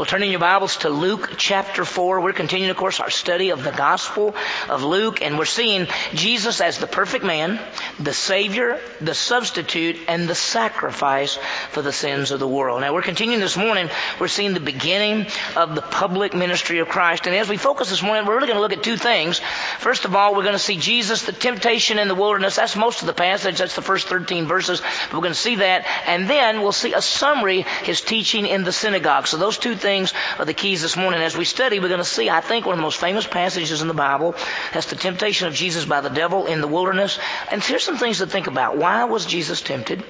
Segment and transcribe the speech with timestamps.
[0.00, 2.22] We'll turn in your Bibles to Luke chapter 4.
[2.22, 4.34] We're continuing, of course, our study of the Gospel
[4.70, 7.60] of Luke, and we're seeing Jesus as the perfect man,
[7.98, 11.38] the Savior, the substitute, and the sacrifice
[11.72, 12.80] for the sins of the world.
[12.80, 13.90] Now, we're continuing this morning.
[14.18, 17.26] We're seeing the beginning of the public ministry of Christ.
[17.26, 19.38] And as we focus this morning, we're really going to look at two things.
[19.80, 22.56] First of all, we're going to see Jesus, the temptation in the wilderness.
[22.56, 23.58] That's most of the passage.
[23.58, 24.80] That's the first 13 verses.
[25.12, 25.84] We're going to see that.
[26.06, 29.26] And then we'll see a summary, his teaching in the synagogue.
[29.26, 31.20] So those two things things are the keys this morning.
[31.20, 33.82] As we study, we're going to see, I think, one of the most famous passages
[33.82, 34.36] in the Bible.
[34.72, 37.18] That's the temptation of Jesus by the devil in the wilderness.
[37.50, 38.76] And here's some things to think about.
[38.76, 40.04] Why was Jesus tempted?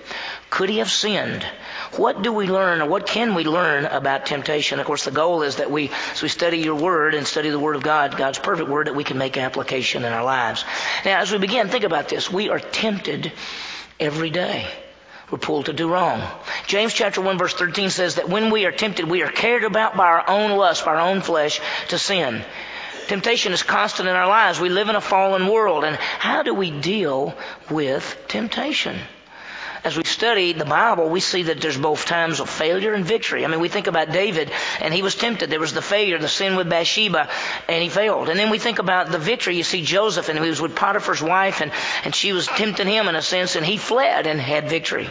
[0.51, 1.47] Could he have sinned?
[1.97, 4.81] What do we learn or what can we learn about temptation?
[4.81, 7.59] Of course, the goal is that we, as we study your word and study the
[7.59, 10.63] word of God, God's perfect word, that we can make application in our lives.
[11.07, 12.31] Now, as we begin, think about this.
[12.31, 13.33] We are tempted
[13.99, 14.69] every day.
[15.31, 16.23] We're pulled to do wrong.
[16.67, 19.97] James chapter 1 verse 13 says that when we are tempted, we are carried about
[19.97, 22.45] by our own lust, by our own flesh to sin.
[23.07, 24.61] Temptation is constant in our lives.
[24.61, 25.85] We live in a fallen world.
[25.85, 27.35] And how do we deal
[27.69, 28.99] with temptation?
[29.85, 33.45] As we study the Bible, we see that there's both times of failure and victory.
[33.45, 34.51] I mean, we think about David,
[34.81, 35.51] and he was tempted.
[35.51, 37.29] There was the failure, the sin with Bathsheba,
[37.69, 38.29] and he failed.
[38.29, 39.57] And then we think about the victory.
[39.57, 41.73] You see Joseph, and he was with Potiphar's wife, and,
[42.05, 45.09] and she was tempting him in a sense, and he fled and had victory.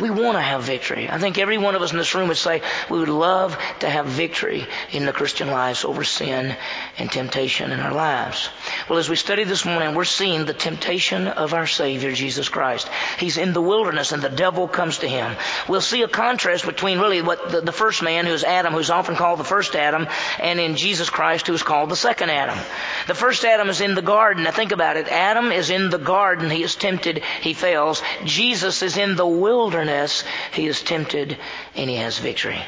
[0.00, 1.08] We want to have victory.
[1.08, 3.90] I think every one of us in this room would say we would love to
[3.90, 6.56] have victory in the Christian lives over sin
[6.98, 8.48] and temptation in our lives.
[8.88, 12.88] Well, as we study this morning, we're seeing the temptation of our Savior, Jesus Christ.
[13.18, 15.36] He's in the wilderness and the devil comes to him.
[15.68, 19.14] We'll see a contrast between really what the, the first man, who's Adam, who's often
[19.14, 20.08] called the first Adam,
[20.40, 22.58] and in Jesus Christ, who's called the second Adam.
[23.06, 24.44] The first Adam is in the garden.
[24.44, 25.08] Now think about it.
[25.08, 26.48] Adam is in the garden.
[26.50, 27.22] He is tempted.
[27.42, 28.02] He fails.
[28.24, 31.36] Jesus is in the wilderness wilderness, he is tempted
[31.74, 32.62] and he has victory.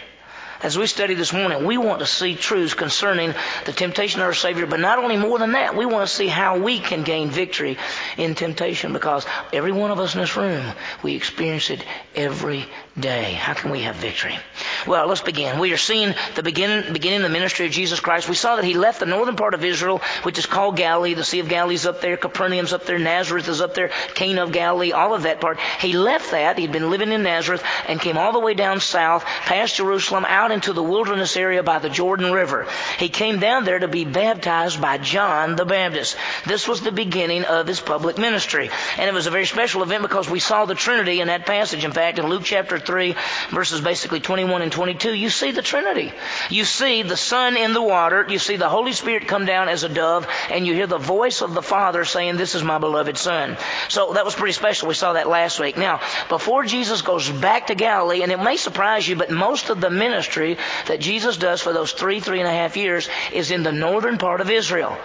[0.63, 3.35] As we study this morning, we want to see truths concerning
[3.67, 6.27] the temptation of our Savior, but not only more than that, we want to see
[6.27, 7.77] how we can gain victory
[8.17, 10.65] in temptation because every one of us in this room,
[11.03, 12.67] we experience it every
[12.99, 13.33] day.
[13.33, 14.39] How can we have victory?
[14.87, 15.59] Well, let's begin.
[15.59, 18.29] We are seeing the beginning, beginning of the ministry of Jesus Christ.
[18.29, 21.15] We saw that he left the northern part of Israel, which is called Galilee.
[21.15, 22.17] The Sea of Galilee's up there.
[22.17, 22.99] Capernaum's up there.
[22.99, 23.91] Nazareth is up there.
[24.15, 25.59] Cana of Galilee, all of that part.
[25.81, 26.59] He left that.
[26.59, 30.53] He'd been living in Nazareth and came all the way down south, past Jerusalem, out
[30.53, 32.67] into the wilderness area by the Jordan River.
[32.99, 36.17] He came down there to be baptized by John the Baptist.
[36.47, 38.71] This was the beginning of his public ministry.
[38.99, 41.85] And it was a very special event because we saw the Trinity in that passage.
[41.85, 43.15] In fact, in Luke chapter 3,
[43.51, 46.13] verses basically 21 and 22, you see the Trinity.
[46.51, 49.85] You see the Son in the water, you see the Holy Spirit come down as
[49.85, 53.17] a dove, and you hear the voice of the Father saying, This is my beloved
[53.17, 53.57] Son.
[53.89, 54.89] So that was pretty special.
[54.89, 55.77] We saw that last week.
[55.77, 59.81] Now, before Jesus goes back to Galilee, and it may surprise you, but most of
[59.81, 63.63] the ministry that Jesus does for those three, three and a half years is in
[63.63, 64.97] the northern part of Israel.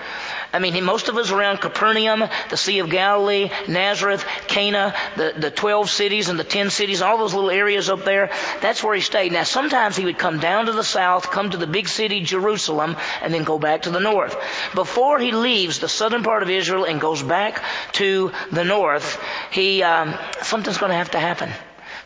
[0.51, 5.51] I mean, most of us around Capernaum, the Sea of Galilee, Nazareth, Cana, the, the
[5.51, 9.01] 12 cities and the 10 cities, all those little areas up there, that's where he
[9.01, 9.31] stayed.
[9.31, 12.95] Now, sometimes he would come down to the south, come to the big city, Jerusalem,
[13.21, 14.35] and then go back to the north.
[14.73, 19.21] Before he leaves the southern part of Israel and goes back to the north,
[19.51, 21.51] he, um, something's going to have to happen.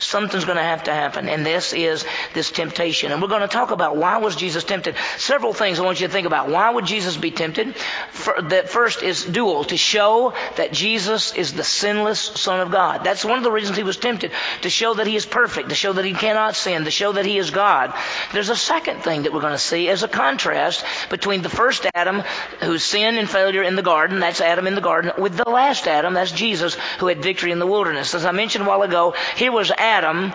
[0.05, 1.29] Something's going to have to happen.
[1.29, 3.11] And this is this temptation.
[3.11, 4.95] And we're going to talk about why was Jesus tempted.
[5.17, 6.49] Several things I want you to think about.
[6.49, 7.75] Why would Jesus be tempted?
[8.13, 13.03] The first is dual, to show that Jesus is the sinless Son of God.
[13.03, 14.31] That's one of the reasons he was tempted.
[14.61, 17.25] To show that he is perfect, to show that he cannot sin, to show that
[17.25, 17.93] he is God.
[18.33, 21.85] There's a second thing that we're going to see as a contrast between the first
[21.93, 22.23] Adam,
[22.61, 25.87] whose sin and failure in the garden, that's Adam in the garden, with the last
[25.87, 28.13] Adam, that's Jesus, who had victory in the wilderness.
[28.15, 30.33] As I mentioned a while ago, here was Adam Adam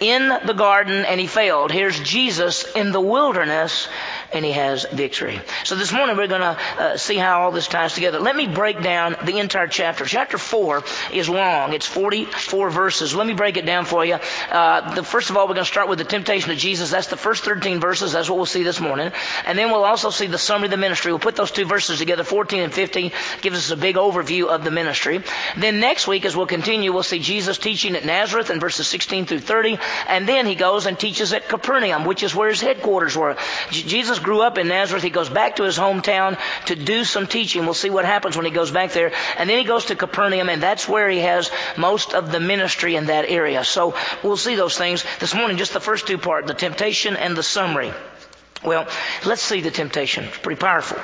[0.00, 1.70] in the garden and he failed.
[1.70, 3.88] Here's Jesus in the wilderness
[4.32, 5.40] and he has victory.
[5.64, 8.18] So this morning we're going to uh, see how all this ties together.
[8.18, 10.04] Let me break down the entire chapter.
[10.04, 11.72] Chapter 4 is long.
[11.72, 13.14] It's 44 verses.
[13.14, 14.18] Let me break it down for you.
[14.50, 16.90] Uh, the, first of all, we're going to start with the temptation of Jesus.
[16.90, 18.12] That's the first 13 verses.
[18.12, 19.12] That's what we'll see this morning.
[19.46, 21.12] And then we'll also see the summary of the ministry.
[21.12, 24.64] We'll put those two verses together, 14 and 15, gives us a big overview of
[24.64, 25.22] the ministry.
[25.56, 29.26] Then next week, as we'll continue, we'll see Jesus teaching at Nazareth in verses 16
[29.26, 29.78] through 30.
[30.08, 33.36] And then he goes and teaches at Capernaum, which is where his headquarters were.
[33.70, 35.04] Jesus grew up in Nazareth.
[35.04, 36.36] He goes back to his hometown
[36.66, 37.64] to do some teaching.
[37.64, 39.12] We'll see what happens when he goes back there.
[39.38, 42.96] And then he goes to Capernaum, and that's where he has most of the ministry
[42.96, 43.62] in that area.
[43.62, 43.94] So
[44.24, 45.58] we'll see those things this morning.
[45.58, 47.92] Just the first two part, the temptation and the summary.
[48.64, 48.88] Well,
[49.24, 50.24] let's see the temptation.
[50.24, 50.98] It's pretty powerful.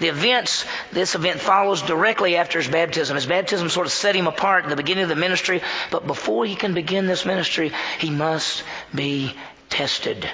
[0.00, 3.14] The events, this event follows directly after his baptism.
[3.14, 6.44] His baptism sort of set him apart in the beginning of the ministry, but before
[6.44, 8.64] he can begin this ministry, he must
[8.94, 9.34] be
[9.70, 10.28] tested.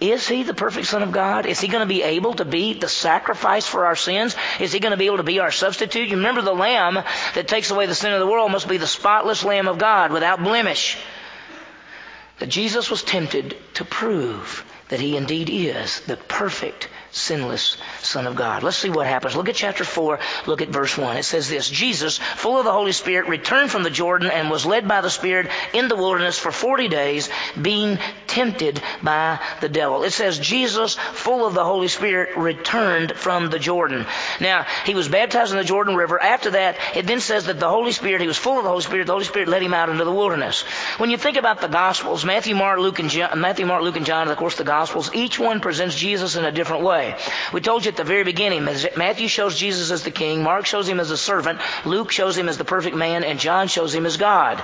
[0.00, 1.44] Is he the perfect Son of God?
[1.44, 4.34] Is he going to be able to be the sacrifice for our sins?
[4.58, 6.08] Is he going to be able to be our substitute?
[6.08, 6.94] You remember the lamb
[7.34, 10.10] that takes away the sin of the world must be the spotless lamb of God
[10.10, 10.96] without blemish.
[12.38, 18.36] That Jesus was tempted to prove that he indeed is the perfect sinless Son of
[18.36, 18.62] God.
[18.62, 19.36] Let's see what happens.
[19.36, 21.16] Look at chapter 4, look at verse 1.
[21.16, 24.66] It says this Jesus, full of the Holy Spirit, returned from the Jordan and was
[24.66, 27.28] led by the Spirit in the wilderness for 40 days,
[27.60, 30.04] being tempted by the devil.
[30.04, 34.06] It says Jesus, full of the Holy Spirit, returned from the Jordan.
[34.40, 36.20] Now, he was baptized in the Jordan River.
[36.20, 38.82] After that, it then says that the Holy Spirit, he was full of the Holy
[38.82, 40.62] Spirit, the Holy Spirit led him out into the wilderness.
[40.98, 44.06] When you think about the Gospels, Matthew, Mark, Luke, and John, Matthew, Mark, Luke, and
[44.06, 47.16] John, and of course the Gospels, each one presents Jesus in a different way way.
[47.52, 50.88] We told you at the very beginning, Matthew shows Jesus as the king, Mark shows
[50.88, 54.06] him as a servant, Luke shows him as the perfect man, and John shows him
[54.06, 54.62] as God.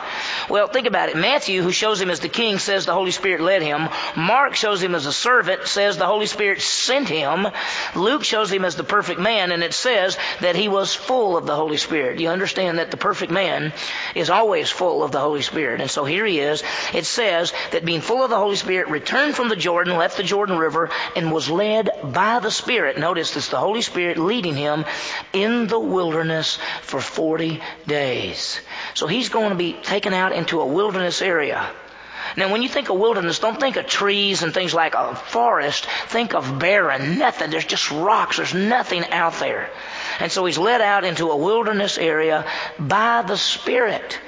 [0.49, 1.17] Well, think about it.
[1.17, 3.89] Matthew, who shows him as the king, says the Holy Spirit led him.
[4.17, 7.49] Mark shows him as a servant, says the Holy Spirit sent him.
[7.95, 11.47] Luke shows him as the perfect man, and it says that he was full of
[11.47, 12.21] the Holy Spirit.
[12.21, 13.73] You understand that the perfect man
[14.15, 15.81] is always full of the Holy Spirit.
[15.81, 16.63] And so here he is.
[16.95, 20.23] It says that being full of the Holy Spirit, returned from the Jordan, left the
[20.23, 22.99] Jordan River, and was led by by the Spirit.
[22.99, 24.85] Notice it's the Holy Spirit leading him
[25.33, 28.61] in the wilderness for 40 days.
[28.95, 31.71] So he's going to be taken out into a wilderness area.
[32.37, 35.87] Now, when you think of wilderness, don't think of trees and things like a forest.
[36.09, 37.51] Think of barren, nothing.
[37.51, 38.39] There's just rocks.
[38.39, 39.71] There's nothing out there.
[40.19, 42.45] And so he's led out into a wilderness area
[42.77, 44.19] by the Spirit.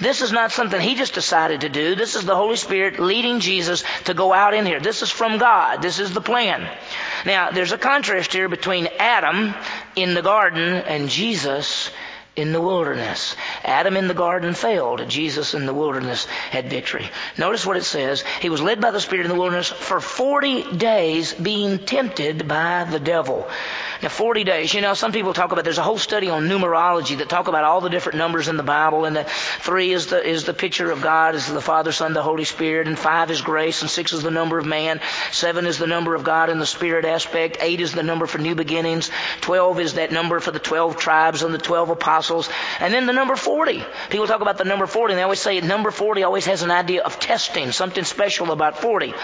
[0.00, 1.94] This is not something he just decided to do.
[1.94, 4.80] This is the Holy Spirit leading Jesus to go out in here.
[4.80, 5.80] This is from God.
[5.80, 6.68] This is the plan.
[7.24, 9.54] Now, there's a contrast here between Adam
[9.94, 11.90] in the garden and Jesus
[12.36, 13.34] in the wilderness.
[13.64, 15.08] Adam in the garden failed.
[15.08, 17.08] Jesus in the wilderness had victory.
[17.38, 18.22] Notice what it says.
[18.40, 22.84] He was led by the Spirit in the wilderness for 40 days being tempted by
[22.84, 23.48] the devil.
[24.02, 24.74] Now, 40 days.
[24.74, 27.64] You know, some people talk about, there's a whole study on numerology that talk about
[27.64, 30.90] all the different numbers in the Bible, and the three is the, is the picture
[30.90, 34.12] of God, is the Father, Son, the Holy Spirit, and five is grace, and six
[34.12, 35.00] is the number of man,
[35.32, 38.38] seven is the number of God in the Spirit aspect, eight is the number for
[38.38, 39.10] new beginnings,
[39.40, 42.50] twelve is that number for the twelve tribes and the twelve apostles,
[42.80, 43.84] and then the number 40.
[44.10, 46.70] People talk about the number 40, and they always say number 40 always has an
[46.70, 49.14] idea of testing, something special about 40.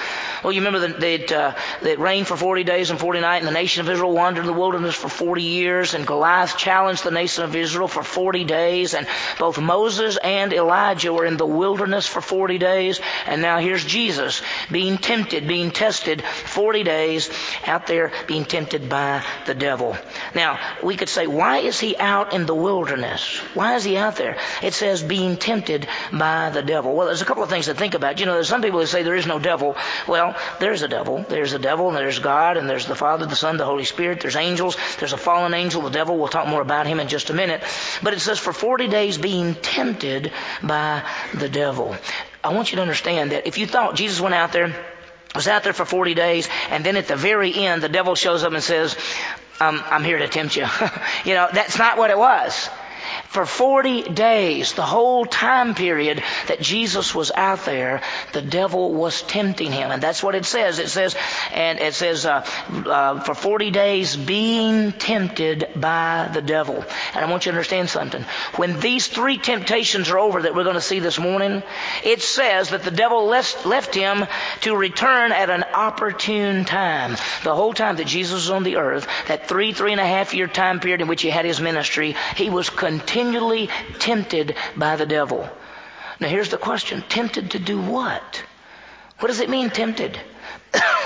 [0.43, 3.49] Well, you remember that, that, uh, that rained for 40 days and 40 nights, and
[3.49, 7.11] the nation of Israel wandered in the wilderness for 40 years, and Goliath challenged the
[7.11, 9.09] nation of Israel for 40 days, and
[9.41, 14.41] both Moses and Elijah were in the wilderness for 40 days, and now here's Jesus
[14.71, 17.29] being tempted, being tested 40 days
[17.67, 19.97] out there being tempted by the devil.
[20.33, 23.39] Now, we could say, why is he out in the wilderness?
[23.55, 24.39] Why is he out there?
[24.63, 26.95] It says being tempted by the devil.
[26.95, 28.21] Well, there's a couple of things to think about.
[28.21, 29.77] You know, there's some people who say there is no devil.
[30.07, 31.27] Well, there's a devil.
[31.29, 34.21] There's a devil, and there's God, and there's the Father, the Son, the Holy Spirit.
[34.21, 34.77] There's angels angels.
[34.99, 36.19] There's a fallen angel, the devil.
[36.19, 37.63] We'll talk more about him in just a minute.
[38.03, 40.33] But it says, for 40 days being tempted
[40.63, 41.03] by
[41.35, 41.97] the devil.
[42.45, 44.75] I want you to understand that if you thought Jesus went out there,
[45.35, 48.45] was out there for 40 days, and then at the very end, the devil shows
[48.45, 48.97] up and says,
[49.61, 50.67] um, I'm here to tempt you.
[51.25, 52.69] you know, that's not what it was.
[53.33, 58.03] For 40 days, the whole time period that Jesus was out there,
[58.35, 59.91] the devil was tempting him.
[59.91, 60.79] And that's what it says.
[60.79, 61.17] It says,
[61.51, 66.85] and it says, uh, uh, for 40 days being tempted by the devil.
[67.15, 68.23] And I want you to understand something.
[68.57, 71.63] When these three temptations are over that we're going to see this morning,
[72.05, 74.27] it says that the devil left, left him
[74.61, 77.13] to return at an opportune time.
[77.45, 80.35] The whole time that Jesus was on the earth, that three, three and a half
[80.35, 84.97] year time period in which he had his ministry, he was continuing continually tempted by
[84.97, 85.49] the devil.
[86.19, 87.05] Now here's the question.
[87.09, 88.43] Tempted to do what?
[89.21, 90.19] What does it mean tempted?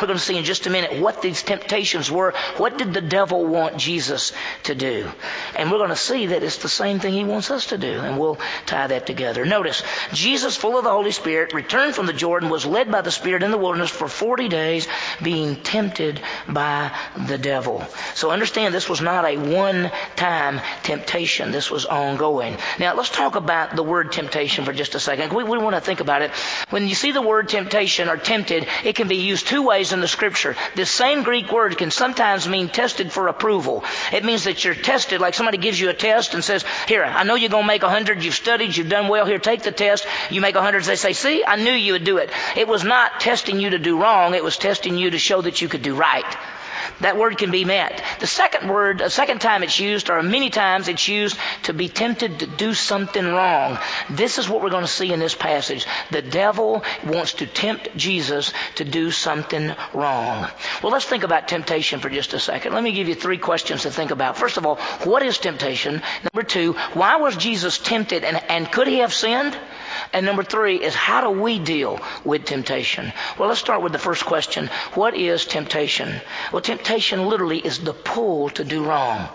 [0.00, 2.34] We're going to see in just a minute what these temptations were.
[2.58, 4.32] What did the devil want Jesus
[4.64, 5.10] to do?
[5.56, 7.92] And we're going to see that it's the same thing he wants us to do.
[7.92, 9.44] And we'll tie that together.
[9.46, 9.82] Notice,
[10.12, 13.42] Jesus, full of the Holy Spirit, returned from the Jordan, was led by the Spirit
[13.42, 14.86] in the wilderness for 40 days,
[15.22, 16.92] being tempted by
[17.26, 17.84] the devil.
[18.14, 21.52] So understand this was not a one time temptation.
[21.52, 22.58] This was ongoing.
[22.78, 25.32] Now let's talk about the word temptation for just a second.
[25.32, 26.30] We, we want to think about it.
[26.70, 30.00] When you see the word temptation or tempted, it can be used two ways in
[30.00, 30.56] the scripture.
[30.74, 33.84] This same Greek word can sometimes mean tested for approval.
[34.12, 37.24] It means that you're tested, like somebody gives you a test and says, Here, I
[37.24, 38.24] know you're going to make a hundred.
[38.24, 38.76] You've studied.
[38.76, 39.26] You've done well.
[39.26, 40.06] Here, take the test.
[40.30, 40.84] You make a hundred.
[40.84, 42.30] They say, See, I knew you would do it.
[42.56, 44.34] It was not testing you to do wrong.
[44.34, 46.36] It was testing you to show that you could do right.
[47.00, 48.02] That word can be met.
[48.20, 51.88] The second word, the second time it's used, or many times it's used to be
[51.88, 53.78] tempted to do something wrong.
[54.10, 55.86] This is what we're going to see in this passage.
[56.10, 60.48] The devil wants to tempt Jesus to do something wrong.
[60.82, 62.72] Well, let's think about temptation for just a second.
[62.72, 64.36] Let me give you three questions to think about.
[64.38, 66.02] First of all, what is temptation?
[66.22, 69.56] Number two, why was Jesus tempted and, and could he have sinned?
[70.12, 73.12] And number three is how do we deal with temptation?
[73.38, 74.68] Well, let's start with the first question.
[74.94, 76.20] What is temptation?
[76.52, 79.28] Well, temptation literally is the pull to do wrong.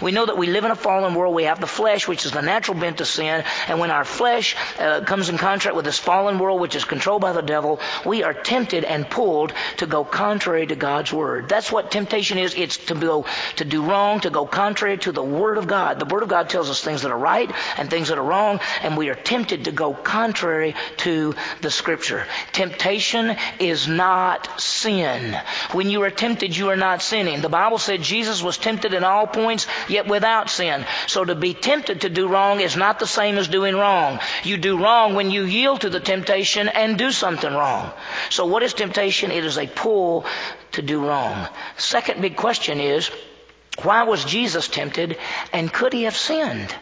[0.00, 1.34] We know that we live in a fallen world.
[1.34, 3.44] We have the flesh, which is the natural bent to sin.
[3.68, 7.22] And when our flesh uh, comes in contact with this fallen world, which is controlled
[7.22, 11.48] by the devil, we are tempted and pulled to go contrary to God's word.
[11.48, 12.54] That's what temptation is.
[12.54, 15.98] It's to go to do wrong, to go contrary to the word of God.
[15.98, 18.60] The word of God tells us things that are right and things that are wrong,
[18.82, 22.24] and we are tempted to go contrary to the scripture.
[22.52, 25.36] Temptation is not sin.
[25.72, 27.40] When you are tempted, you are not sinning.
[27.40, 30.86] The Bible said Jesus was tempted in all points, yet without sin.
[31.08, 34.20] So to be tempted to do wrong is not the same as doing wrong.
[34.44, 37.90] You do wrong when you yield to the temptation and do something wrong.
[38.30, 39.32] So what is temptation?
[39.32, 40.24] It is a pull
[40.72, 41.48] to do wrong.
[41.76, 43.10] Second big question is,
[43.82, 45.18] why was Jesus tempted
[45.52, 46.74] and could he have sinned?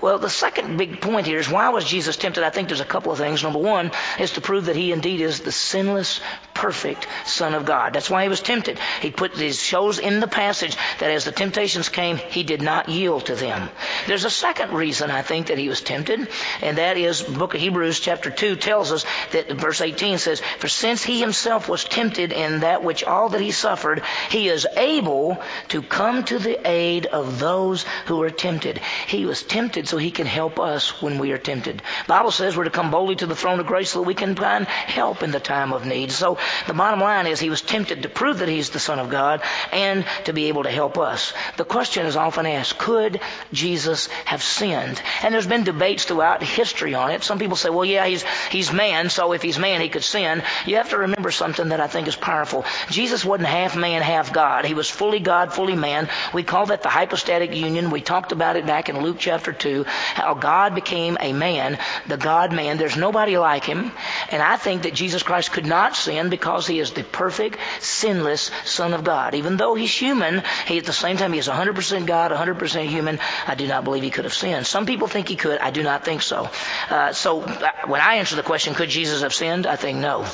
[0.00, 2.44] Well, the second big point here is why was Jesus tempted?
[2.44, 3.42] I think there's a couple of things.
[3.42, 6.20] Number one is to prove that he indeed is the sinless,
[6.52, 7.92] perfect Son of God.
[7.92, 8.78] That's why he was tempted.
[9.00, 12.88] He put these shows in the passage that as the temptations came, he did not
[12.88, 13.68] yield to them.
[14.06, 16.28] There's a second reason I think that he was tempted,
[16.62, 20.68] and that is book of Hebrews chapter 2 tells us that verse 18 says, For
[20.68, 25.42] since he himself was tempted in that which all that he suffered, he is able
[25.68, 28.80] to come to the aid of those who are tempted.
[29.06, 31.82] He was tempted so he can help us when we are tempted.
[32.06, 34.34] Bible says we're to come boldly to the throne of grace so that we can
[34.34, 36.12] find help in the time of need.
[36.12, 39.10] So the bottom line is he was tempted to prove that he's the Son of
[39.10, 41.32] God and to be able to help us.
[41.56, 43.20] The question is often asked, could
[43.52, 45.00] Jesus have sinned?
[45.22, 47.22] And there's been debates throughout history on it.
[47.22, 50.42] Some people say, well, yeah, he's, he's man, so if he's man, he could sin.
[50.66, 52.64] You have to remember something that I think is powerful.
[52.90, 54.64] Jesus wasn't half man, half God.
[54.64, 56.08] He was fully God, fully man.
[56.32, 57.90] We call that the hypostatic union.
[57.90, 62.16] We talked about it back in Luke chapter 2 how God became a man, the
[62.16, 62.78] God man.
[62.78, 63.90] There's nobody like him.
[64.30, 68.50] And I think that Jesus Christ could not sin because he is the perfect, sinless
[68.64, 69.34] Son of God.
[69.34, 73.18] Even though he's human, he at the same time he is 100% God, 100% human.
[73.46, 74.66] I do not believe he could have sinned.
[74.66, 75.58] Some people think he could.
[75.58, 76.48] I do not think so.
[76.88, 79.66] Uh, so uh, when I answer the question, could Jesus have sinned?
[79.66, 80.26] I think no.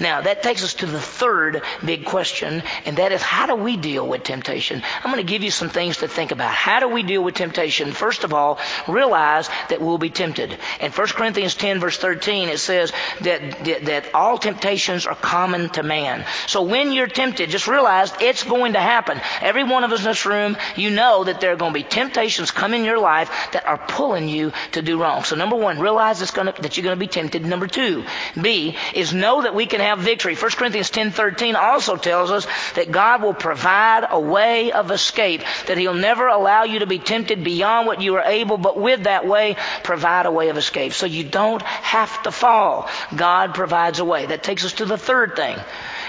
[0.00, 3.76] Now that takes us to the third big question, and that is how do we
[3.76, 4.82] deal with temptation?
[5.02, 6.52] I'm going to give you some things to think about.
[6.52, 7.92] How do we deal with temptation?
[7.92, 10.58] First of all, realize that we'll be tempted.
[10.80, 15.70] In 1 Corinthians 10 verse 13 it says that, that, that all temptations are common
[15.70, 16.24] to man.
[16.46, 19.20] So when you're tempted, just realize it's going to happen.
[19.40, 21.84] Every one of us in this room, you know that there are going to be
[21.84, 25.24] temptations come in your life that are pulling you to do wrong.
[25.24, 27.44] So number one, realize it's going to, that you're going to be tempted.
[27.44, 28.04] Number two,
[28.40, 30.34] B, is know that we can have victory.
[30.34, 35.42] 1 Corinthians 10 13 also tells us that God will provide a way of escape,
[35.66, 39.04] that He'll never allow you to be tempted beyond what you are able, but with
[39.04, 40.92] that way, provide a way of escape.
[40.92, 42.88] So you don't have to fall.
[43.14, 44.26] God provides a way.
[44.26, 45.58] That takes us to the third thing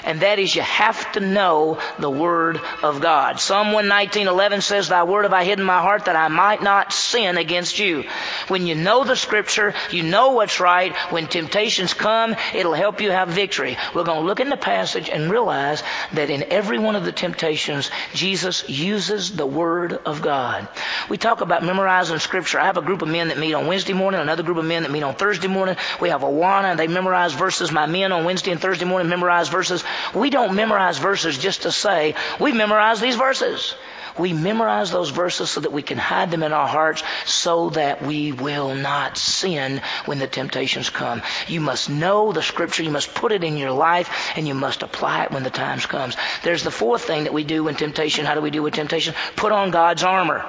[0.06, 3.40] and that is you have to know the Word of God.
[3.40, 6.94] Psalm 119.11 says, Thy Word have I hidden in my heart that I might not
[6.94, 8.06] sin against you.
[8.48, 10.96] When you know the Scripture, you know what's right.
[11.10, 13.78] When temptations come, it'll help you have victory.
[13.94, 15.82] We're going to look in the passage and realize
[16.14, 20.68] that in every one of the temptations, Jesus uses the Word of God.
[21.10, 22.60] We talk about memorizing Scripture.
[22.60, 24.84] I have a group of men that meet on Wednesday morning, another group of men
[24.84, 25.76] that meet on Thursday morning.
[26.00, 27.72] We have a Awana, and they memorize verses.
[27.72, 29.84] My men on Wednesday and Thursday morning memorize verses.
[30.14, 33.76] We don't memorize verses just to say, we memorize these verses.
[34.18, 38.02] We memorize those verses so that we can hide them in our hearts so that
[38.02, 41.22] we will not sin when the temptations come.
[41.48, 42.84] You must know the scripture.
[42.84, 45.86] You must put it in your life and you must apply it when the times
[45.86, 46.16] comes.
[46.44, 48.26] There's the fourth thing that we do when temptation.
[48.26, 49.16] How do we do with temptation?
[49.36, 50.46] Put on God's armor.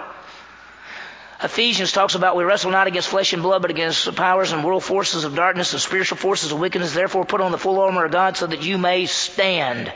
[1.47, 4.65] Ephesians talks about we wrestle not against flesh and blood, but against the powers and
[4.65, 6.93] world forces of darkness and spiritual forces of wickedness.
[6.93, 9.93] Therefore, put on the full armor of God so that you may stand.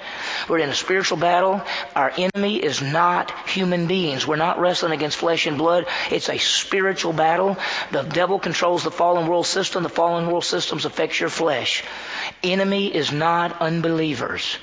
[0.48, 1.60] We're in a spiritual battle.
[1.96, 4.24] Our enemy is not human beings.
[4.24, 5.86] We're not wrestling against flesh and blood.
[6.12, 7.56] It's a spiritual battle.
[7.90, 9.82] The devil controls the fallen world system.
[9.82, 11.82] The fallen world systems affects your flesh.
[12.44, 14.56] Enemy is not unbelievers.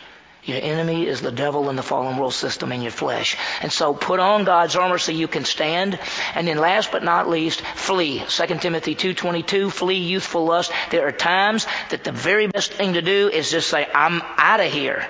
[0.47, 3.35] Your enemy is the devil and the fallen world system in your flesh.
[3.61, 5.99] And so put on God's armor so you can stand.
[6.35, 8.23] And then last but not least, flee.
[8.25, 10.71] 2 Timothy 2.22, flee youthful lust.
[10.89, 14.61] There are times that the very best thing to do is just say, I'm out
[14.61, 15.05] of here.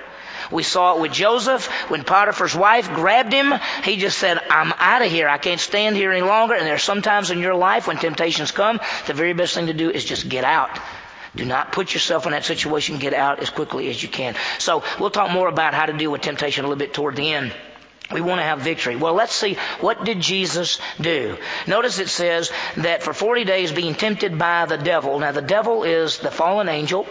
[0.51, 3.53] We saw it with Joseph when Potiphar's wife grabbed him.
[3.83, 5.27] He just said, I'm out of here.
[5.27, 6.55] I can't stand here any longer.
[6.55, 9.91] And there's sometimes in your life when temptations come, the very best thing to do
[9.91, 10.79] is just get out.
[11.37, 12.97] Do not put yourself in that situation.
[12.97, 14.35] Get out as quickly as you can.
[14.57, 17.31] So we'll talk more about how to deal with temptation a little bit toward the
[17.31, 17.53] end.
[18.11, 18.95] We want to have victory.
[18.95, 21.37] Well, let's see what did Jesus do.
[21.67, 25.19] Notice it says that for 40 days being tempted by the devil.
[25.19, 27.05] Now the devil is the fallen angel.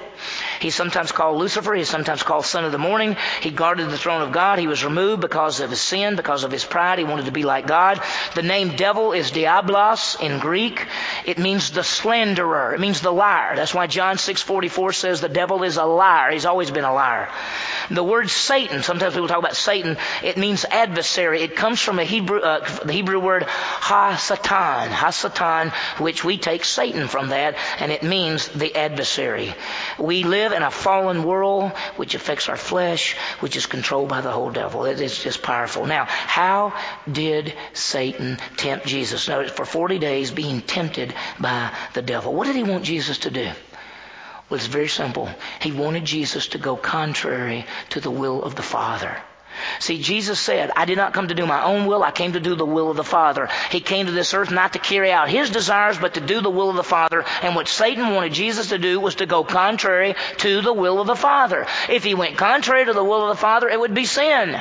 [0.60, 1.74] He's sometimes called Lucifer.
[1.74, 3.16] He's sometimes called son of the morning.
[3.40, 4.58] He guarded the throne of God.
[4.58, 6.98] He was removed because of his sin, because of his pride.
[6.98, 8.00] He wanted to be like God.
[8.34, 10.86] The name devil is diablos in Greek.
[11.24, 12.74] It means the slanderer.
[12.74, 13.56] It means the liar.
[13.56, 16.30] That's why John 6:44 says the devil is a liar.
[16.30, 17.28] He's always been a liar.
[17.90, 21.42] The word Satan, sometimes people talk about Satan, it means adversary.
[21.42, 27.08] It comes from a Hebrew, uh, the Hebrew word ha-satan, ha-satan, which we take Satan
[27.08, 29.54] from that, and it means the adversary.
[29.98, 34.30] We live in a fallen world which affects our flesh, which is controlled by the
[34.30, 34.84] whole devil.
[34.84, 35.86] It is just powerful.
[35.86, 36.74] Now, how
[37.10, 39.28] did Satan tempt Jesus?
[39.28, 42.32] Notice for 40 days being tempted by the devil.
[42.32, 43.50] What did he want Jesus to do?
[44.48, 45.28] Well, it's very simple.
[45.60, 49.16] He wanted Jesus to go contrary to the will of the Father.
[49.78, 52.40] See, Jesus said, I did not come to do my own will, I came to
[52.40, 53.48] do the will of the Father.
[53.70, 56.50] He came to this earth not to carry out his desires, but to do the
[56.50, 57.24] will of the Father.
[57.42, 61.06] And what Satan wanted Jesus to do was to go contrary to the will of
[61.06, 61.66] the Father.
[61.88, 64.60] If he went contrary to the will of the Father, it would be sin.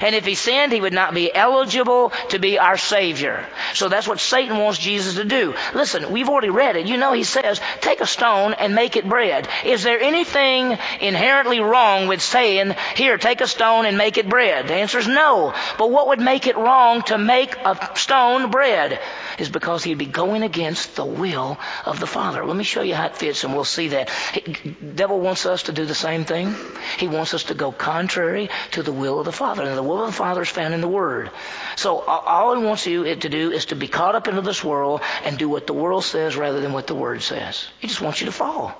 [0.00, 3.46] And if he sinned, he would not be eligible to be our Savior.
[3.74, 5.54] So that's what Satan wants Jesus to do.
[5.74, 6.86] Listen, we've already read it.
[6.86, 9.48] You know, he says, take a stone and make it bread.
[9.64, 14.68] Is there anything inherently wrong with saying, here, take a stone and make it bread?
[14.68, 15.54] The answer is no.
[15.78, 19.00] But what would make it wrong to make a stone bread?
[19.38, 22.44] is because he'd be going against the will of the Father.
[22.44, 24.10] Let me show you how it fits and we'll see that.
[24.34, 26.54] The devil wants us to do the same thing.
[26.98, 29.80] He wants us to go contrary to the will of the Father.
[29.86, 31.30] Will of the Father is found in the Word.
[31.76, 35.00] So all he wants you to do is to be caught up into this world
[35.24, 37.68] and do what the world says rather than what the Word says.
[37.80, 38.74] He just wants you to fall.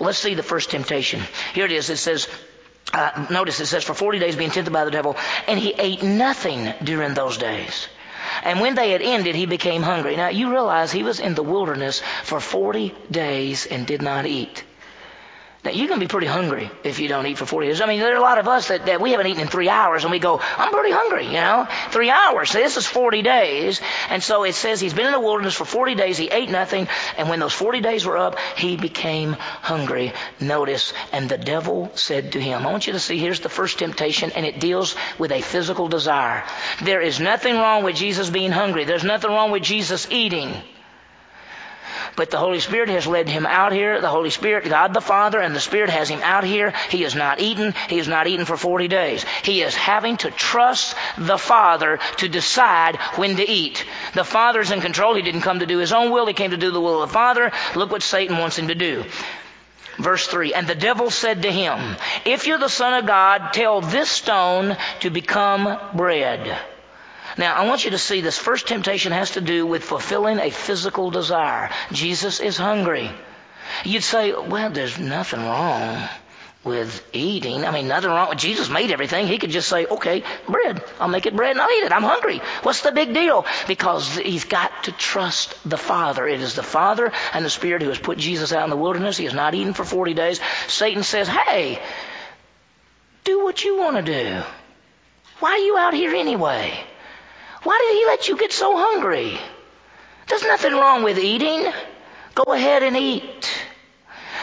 [0.00, 1.22] Let's see the first temptation.
[1.54, 1.88] Here it is.
[1.90, 2.28] It says,
[2.92, 6.02] uh, notice it says, for 40 days being tempted by the devil, and he ate
[6.02, 7.88] nothing during those days.
[8.42, 10.16] And when they had ended, he became hungry.
[10.16, 14.64] Now you realize he was in the wilderness for 40 days and did not eat.
[15.64, 17.80] Now, you can be pretty hungry if you don't eat for 40 days.
[17.80, 19.68] I mean, there are a lot of us that, that we haven't eaten in three
[19.68, 21.66] hours and we go, I'm pretty hungry, you know?
[21.90, 22.52] Three hours.
[22.52, 23.80] This is 40 days.
[24.08, 26.16] And so it says he's been in the wilderness for 40 days.
[26.16, 26.86] He ate nothing.
[27.16, 30.12] And when those 40 days were up, he became hungry.
[30.38, 33.80] Notice, and the devil said to him, I want you to see, here's the first
[33.80, 36.44] temptation, and it deals with a physical desire.
[36.82, 38.84] There is nothing wrong with Jesus being hungry.
[38.84, 40.54] There's nothing wrong with Jesus eating.
[42.18, 44.00] But the Holy Spirit has led him out here.
[44.00, 46.74] The Holy Spirit, God the Father, and the Spirit has him out here.
[46.90, 47.74] He has not eaten.
[47.88, 49.24] He has not eaten for 40 days.
[49.44, 53.84] He is having to trust the Father to decide when to eat.
[54.14, 55.14] The Father is in control.
[55.14, 56.26] He didn't come to do his own will.
[56.26, 57.52] He came to do the will of the Father.
[57.76, 59.04] Look what Satan wants him to do.
[59.98, 63.80] Verse 3 And the devil said to him, If you're the Son of God, tell
[63.80, 66.58] this stone to become bread.
[67.38, 70.50] Now, I want you to see this first temptation has to do with fulfilling a
[70.50, 71.70] physical desire.
[71.92, 73.10] Jesus is hungry.
[73.84, 76.08] You'd say, well, there's nothing wrong
[76.64, 77.64] with eating.
[77.64, 79.28] I mean, nothing wrong with Jesus made everything.
[79.28, 80.82] He could just say, okay, bread.
[80.98, 81.92] I'll make it bread and I'll eat it.
[81.92, 82.40] I'm hungry.
[82.64, 83.46] What's the big deal?
[83.68, 86.26] Because he's got to trust the Father.
[86.26, 89.16] It is the Father and the Spirit who has put Jesus out in the wilderness.
[89.16, 90.40] He has not eaten for 40 days.
[90.66, 91.80] Satan says, hey,
[93.22, 94.42] do what you want to do.
[95.38, 96.76] Why are you out here anyway?
[97.62, 99.38] Why did he let you get so hungry?
[100.28, 101.72] There's nothing wrong with eating.
[102.34, 103.50] Go ahead and eat.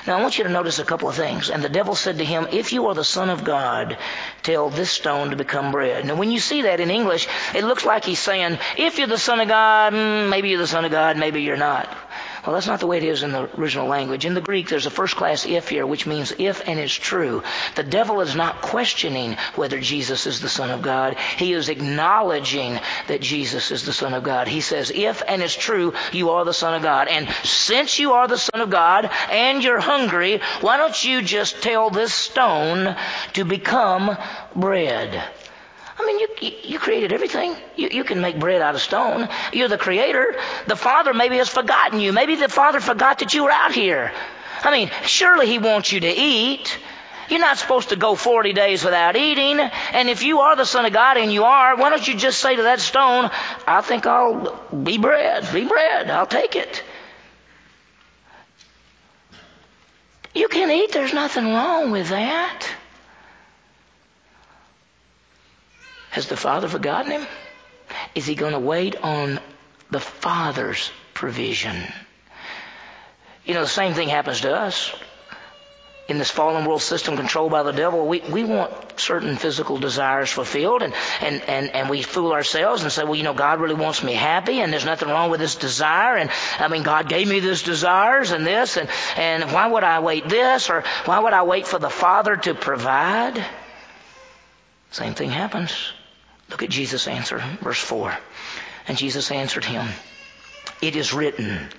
[0.08, 1.50] Now I want you to notice a couple of things.
[1.50, 3.98] And the devil said to him, If you are the Son of God,
[4.44, 6.06] tell this stone to become bread.
[6.06, 9.18] Now when you see that in English, it looks like he's saying, If you're the
[9.18, 11.90] Son of God, hmm, maybe you're the Son of God, maybe you're not.
[12.46, 14.24] Well, that's not the way it is in the original language.
[14.24, 17.42] In the Greek, there's a first class if here, which means if and is true.
[17.76, 21.18] The devil is not questioning whether Jesus is the Son of God.
[21.38, 24.48] He is acknowledging that Jesus is the Son of God.
[24.48, 27.08] He says, if and is true, you are the Son of God.
[27.08, 31.64] And since you are the Son of God and you're hungry, why don't you just
[31.64, 32.96] tell this stone
[33.34, 34.18] to become
[34.56, 35.24] bread?
[35.98, 37.56] I mean, you, you created everything.
[37.76, 39.30] You, you can make bread out of stone.
[39.54, 40.36] You're the creator.
[40.68, 42.12] The Father maybe has forgotten you.
[42.12, 44.12] Maybe the Father forgot that you were out here.
[44.64, 46.78] I mean, surely He wants you to eat.
[47.30, 49.60] You're not supposed to go 40 days without eating.
[49.60, 52.40] And if you are the Son of God, and you are, why don't you just
[52.40, 53.32] say to that stone,
[53.66, 56.84] I think I'll be bread, be bread, I'll take it.
[60.36, 62.68] You can eat, there's nothing wrong with that.
[66.16, 67.28] Has the Father forgotten him?
[68.16, 69.38] Is he going to wait on
[69.92, 71.76] the Father's provision?
[73.44, 74.96] You know, the same thing happens to us.
[76.08, 80.32] In this fallen world system controlled by the devil, we, we want certain physical desires
[80.32, 83.76] fulfilled and, and, and, and we fool ourselves and say, well, you know, God really
[83.76, 87.28] wants me happy and there's nothing wrong with this desire and I mean, God gave
[87.28, 91.34] me these desires and this and, and why would I wait this or why would
[91.34, 93.44] I wait for the Father to provide?
[94.92, 95.92] Same thing happens.
[96.50, 98.16] Look at Jesus' answer, verse 4.
[98.88, 99.88] And Jesus answered him,
[100.82, 101.70] It is written,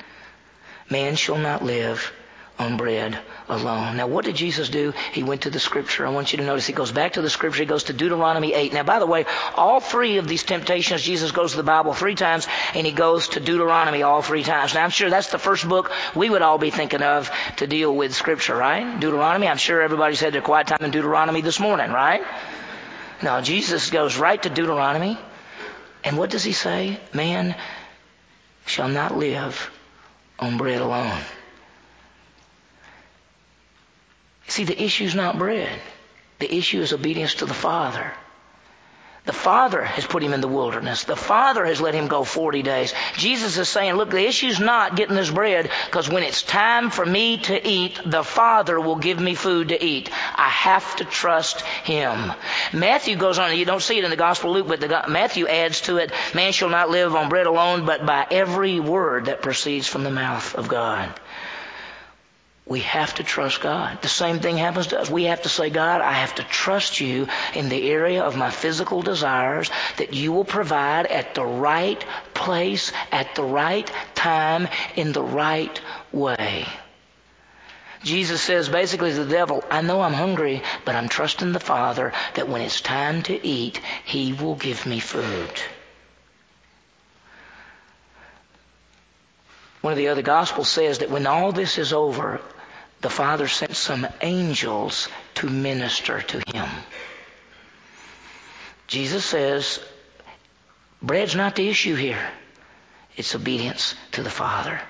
[0.90, 2.12] Man shall not live
[2.58, 3.96] on bread alone.
[3.96, 4.92] Now, what did Jesus do?
[5.12, 6.06] He went to the scripture.
[6.06, 7.62] I want you to notice he goes back to the scripture.
[7.62, 8.72] He goes to Deuteronomy 8.
[8.72, 12.14] Now, by the way, all three of these temptations, Jesus goes to the Bible three
[12.14, 14.74] times, and he goes to Deuteronomy all three times.
[14.74, 17.94] Now, I'm sure that's the first book we would all be thinking of to deal
[17.94, 18.98] with scripture, right?
[18.98, 19.48] Deuteronomy.
[19.48, 22.22] I'm sure everybody's had their quiet time in Deuteronomy this morning, right?
[23.22, 25.18] Now, Jesus goes right to Deuteronomy.
[26.04, 27.00] And what does he say?
[27.12, 27.56] Man
[28.66, 29.70] shall not live
[30.38, 31.20] on bread alone.
[34.48, 35.80] See, the issue is not bread.
[36.38, 38.12] The issue is obedience to the Father.
[39.26, 41.02] The Father has put him in the wilderness.
[41.02, 42.94] The Father has let him go 40 days.
[43.14, 47.04] Jesus is saying, look, the issue's not getting this bread because when it's time for
[47.04, 50.10] me to eat, the Father will give me food to eat.
[50.36, 52.32] I have to trust him.
[52.72, 55.48] Matthew goes on, you don't see it in the Gospel of Luke, but the, Matthew
[55.48, 59.42] adds to it, man shall not live on bread alone, but by every word that
[59.42, 61.12] proceeds from the mouth of God.
[62.68, 64.02] We have to trust God.
[64.02, 65.08] The same thing happens to us.
[65.08, 68.50] We have to say, God, I have to trust you in the area of my
[68.50, 75.12] physical desires that you will provide at the right place, at the right time, in
[75.12, 76.66] the right way.
[78.02, 82.12] Jesus says basically to the devil, I know I'm hungry, but I'm trusting the Father
[82.34, 85.50] that when it's time to eat, He will give me food.
[89.82, 92.40] One of the other Gospels says that when all this is over,
[93.00, 96.68] the Father sent some angels to minister to him.
[98.86, 99.80] Jesus says,
[101.02, 102.30] bread's not the issue here.
[103.16, 104.80] It's obedience to the Father.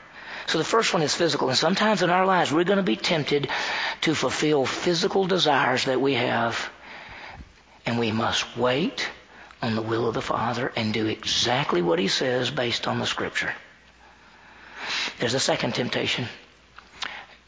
[0.47, 1.49] So the first one is physical.
[1.49, 3.49] And sometimes in our lives, we're going to be tempted
[4.03, 6.71] to fulfill physical desires that we have.
[7.85, 9.09] And we must wait
[9.63, 13.07] on the will of the Father and do exactly what He says based on the
[13.07, 13.53] Scripture.
[15.19, 16.29] There's a second temptation.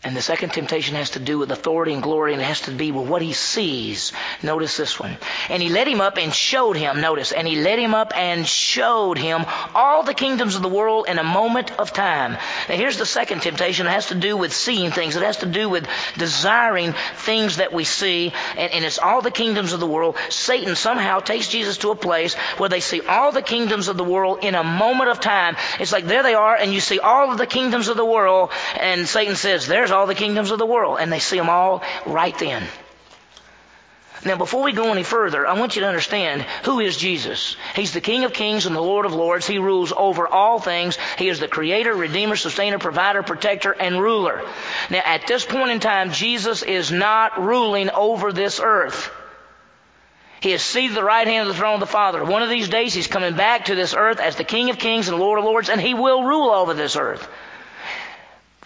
[0.05, 2.71] And the second temptation has to do with authority and glory, and it has to
[2.71, 4.13] be with what he sees.
[4.45, 5.17] Notice this one.
[5.49, 8.47] And he led him up and showed him, notice, and he led him up and
[8.47, 12.39] showed him all the kingdoms of the world in a moment of time.
[12.69, 13.89] Now here's the second temptation.
[13.89, 15.17] It has to do with seeing things.
[15.17, 19.33] It has to do with desiring things that we see, and, and it's all the
[19.33, 20.17] kingdoms of the world.
[20.31, 24.05] Satan somehow takes Jesus to a place where they see all the kingdoms of the
[24.05, 25.57] world in a moment of time.
[25.81, 28.53] It's like there they are, and you see all of the kingdoms of the world,
[28.79, 30.98] and Satan says, there's all the kingdoms of the world.
[31.01, 32.64] And they see them all right then.
[34.24, 37.57] Now, before we go any further, I want you to understand who is Jesus.
[37.77, 39.46] He's the King of Kings and the Lord of Lords.
[39.46, 40.98] He rules over all things.
[41.18, 44.44] He is the Creator, Redeemer, Sustainer, Provider, Protector, and Ruler.
[44.90, 49.11] Now, at this point in time, Jesus is not ruling over this earth.
[50.40, 52.24] He is seated at the right hand of the throne of the Father.
[52.24, 55.09] One of these days, He's coming back to this earth as the King of Kings
[55.09, 57.29] and Lord of Lords, and He will rule over this earth.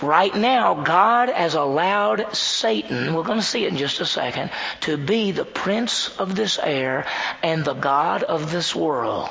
[0.03, 4.51] Right now, God has allowed Satan, we're going to see it in just a second,
[4.81, 7.07] to be the prince of this air
[7.43, 9.31] and the God of this world.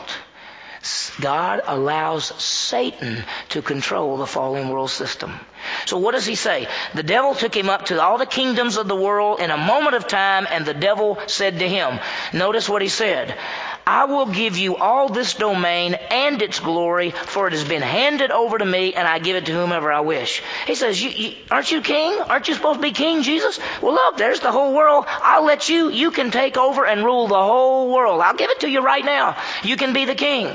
[1.20, 5.40] God allows Satan to control the fallen world system.
[5.86, 6.68] So what does he say?
[6.96, 9.96] The devil took him up to all the kingdoms of the world in a moment
[9.96, 12.00] of time, and the devil said to him,
[12.34, 13.38] notice what he said,
[13.86, 18.32] I will give you all this domain and its glory, for it has been handed
[18.32, 20.42] over to me, and I give it to whomever I wish.
[20.68, 22.20] He says, you, you, Aren't you king?
[22.20, 23.60] Aren't you supposed to be king, Jesus?
[23.82, 25.06] Well, look, there's the whole world.
[25.08, 25.90] I'll let you.
[25.90, 28.22] You can take over and rule the whole world.
[28.22, 29.38] I'll give it to you right now.
[29.64, 30.54] You can be the king.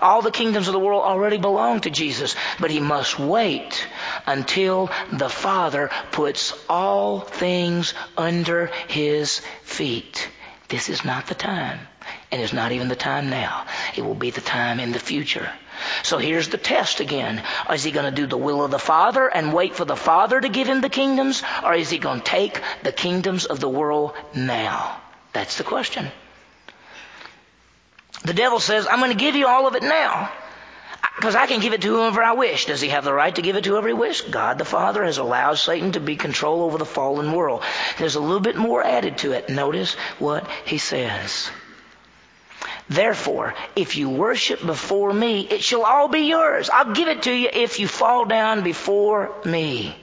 [0.00, 3.86] All the kingdoms of the world already belong to Jesus, but he must wait
[4.26, 10.28] until the Father puts all things under his feet.
[10.68, 11.80] This is not the time.
[12.30, 13.66] And it's not even the time now.
[13.96, 15.50] It will be the time in the future.
[16.02, 17.42] So here's the test again.
[17.72, 20.40] Is he going to do the will of the Father and wait for the Father
[20.40, 21.42] to give him the kingdoms?
[21.64, 25.00] Or is he going to take the kingdoms of the world now?
[25.32, 26.10] That's the question.
[28.24, 30.30] The devil says, I'm going to give you all of it now.
[31.16, 32.66] Because I can give it to whoever I wish.
[32.66, 34.30] Does he have the right to give it to whoever he?
[34.30, 37.62] God the Father has allowed Satan to be control over the fallen world.
[37.98, 39.48] There's a little bit more added to it.
[39.48, 41.50] Notice what he says.
[42.88, 46.70] Therefore, if you worship before me, it shall all be yours.
[46.70, 49.94] I'll give it to you if you fall down before me.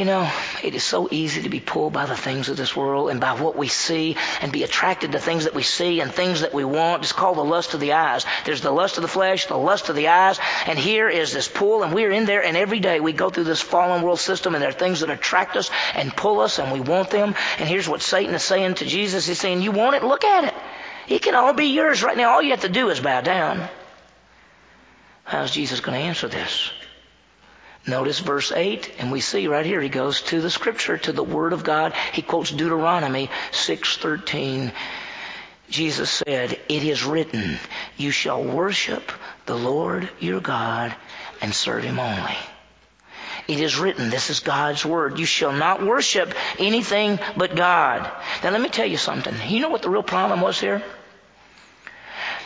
[0.00, 0.32] You know,
[0.64, 3.34] it is so easy to be pulled by the things of this world and by
[3.34, 6.64] what we see and be attracted to things that we see and things that we
[6.64, 7.02] want.
[7.02, 8.24] It's called the lust of the eyes.
[8.46, 11.48] There's the lust of the flesh, the lust of the eyes, and here is this
[11.48, 14.54] pull and we're in there and every day we go through this fallen world system
[14.54, 17.34] and there are things that attract us and pull us and we want them.
[17.58, 19.26] And here's what Satan is saying to Jesus.
[19.26, 20.02] He's saying, you want it?
[20.02, 20.54] Look at it.
[21.08, 22.30] It can all be yours right now.
[22.30, 23.68] All you have to do is bow down.
[25.24, 26.70] How's Jesus going to answer this?
[27.90, 31.24] Notice verse 8, and we see right here he goes to the scripture, to the
[31.24, 31.92] word of God.
[32.12, 34.70] He quotes Deuteronomy 6:13.
[35.68, 37.58] Jesus said, "It is written,
[37.96, 39.10] you shall worship
[39.46, 40.94] the Lord your God
[41.40, 42.38] and serve him only."
[43.48, 48.08] It is written, this is God's word, you shall not worship anything but God.
[48.44, 49.34] Now let me tell you something.
[49.48, 50.82] You know what the real problem was here?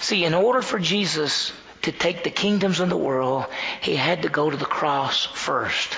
[0.00, 1.52] See, in order for Jesus
[1.84, 3.46] to take the kingdoms of the world,
[3.80, 5.96] he had to go to the cross first.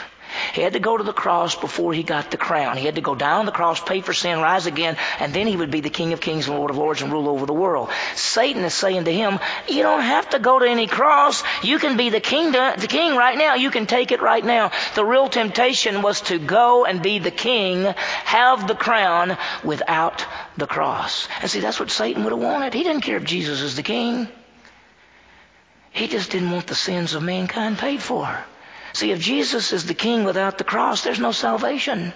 [0.53, 2.77] He had to go to the cross before he got the crown.
[2.77, 5.57] He had to go down the cross, pay for sin, rise again, and then he
[5.57, 7.91] would be the King of Kings and Lord of Lords and rule over the world.
[8.15, 11.43] Satan is saying to him, you don't have to go to any cross.
[11.63, 13.55] You can be the king, the king right now.
[13.55, 14.73] You can take it right now.
[14.95, 20.25] The real temptation was to go and be the king, have the crown without
[20.57, 21.29] the cross.
[21.41, 22.75] And see, that's what Satan would have wanted.
[22.75, 24.29] He didn't care if Jesus is the king.
[25.97, 28.29] He just didn't want the sins of mankind paid for.
[28.93, 32.13] See, if Jesus is the king without the cross, there's no salvation.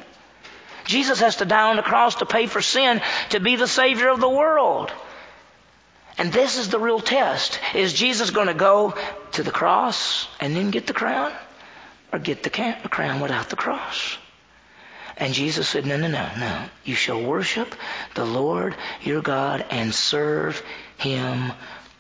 [0.85, 4.11] Jesus has to die on the cross to pay for sin, to be the Savior
[4.11, 4.93] of the world.
[6.19, 7.59] And this is the real test.
[7.75, 8.95] Is Jesus going to go
[9.33, 11.33] to the cross and then get the crown?
[12.13, 14.19] Or get the crown without the cross?
[15.17, 16.65] And Jesus said, No, no, no, no.
[16.85, 17.75] You shall worship
[18.15, 20.63] the Lord your God and serve
[20.99, 21.53] him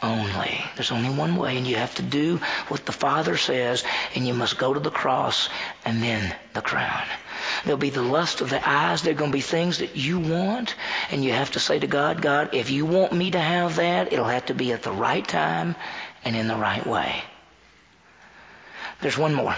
[0.02, 0.60] only.
[0.74, 3.84] There's only one way, and you have to do what the Father says,
[4.14, 5.48] and you must go to the cross
[5.84, 7.06] and then the crown.
[7.64, 9.02] There'll be the lust of the eyes.
[9.02, 10.74] There are going to be things that you want,
[11.10, 14.12] and you have to say to God, God, if you want me to have that,
[14.12, 15.76] it'll have to be at the right time
[16.24, 17.22] and in the right way.
[19.00, 19.56] There's one more.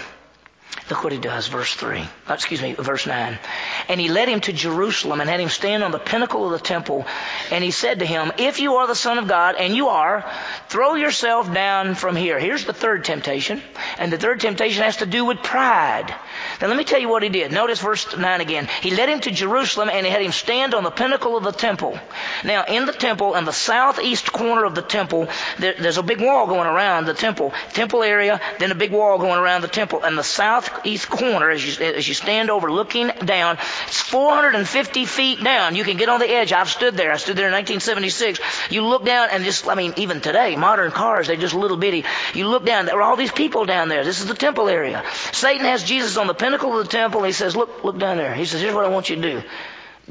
[0.89, 1.99] Look what he does, verse 3.
[1.99, 3.39] Uh, excuse me, verse 9.
[3.87, 6.65] And he led him to Jerusalem and had him stand on the pinnacle of the
[6.65, 7.05] temple.
[7.51, 10.29] And he said to him, If you are the Son of God, and you are,
[10.69, 12.39] throw yourself down from here.
[12.39, 13.61] Here's the third temptation.
[13.97, 16.13] And the third temptation has to do with pride.
[16.61, 17.51] Now let me tell you what he did.
[17.51, 18.67] Notice verse 9 again.
[18.81, 21.51] He led him to Jerusalem and he had him stand on the pinnacle of the
[21.51, 21.97] temple.
[22.43, 25.27] Now in the temple, in the southeast corner of the temple,
[25.59, 27.53] there, there's a big wall going around the temple.
[27.73, 30.03] Temple area, then a big wall going around the temple.
[30.03, 30.23] And the
[30.63, 35.75] southeast corner, as you, as you stand over looking down, it's 450 feet down.
[35.75, 36.53] You can get on the edge.
[36.53, 37.11] I've stood there.
[37.11, 38.39] I stood there in 1976.
[38.69, 42.05] You look down and just, I mean, even today, modern cars, they're just little bitty.
[42.33, 44.03] You look down, there are all these people down there.
[44.03, 45.03] This is the temple area.
[45.31, 47.23] Satan has Jesus on the pinnacle of the temple.
[47.23, 48.33] He says, look, look down there.
[48.33, 49.43] He says, here's what I want you to do.